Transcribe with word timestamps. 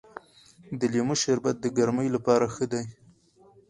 د 0.79 0.81
لیمو 0.93 1.15
شربت 1.21 1.55
د 1.61 1.65
ګرمۍ 1.77 2.07
لپاره 2.15 2.45
ښه 2.55 2.65
دی. 2.71 2.83